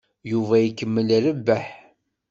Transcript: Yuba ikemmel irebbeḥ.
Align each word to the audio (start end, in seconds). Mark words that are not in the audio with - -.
Yuba 0.31 0.55
ikemmel 0.59 1.07
irebbeḥ. 1.17 1.65